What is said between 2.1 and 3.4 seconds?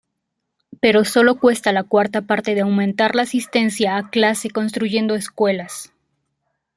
parte de aumentar la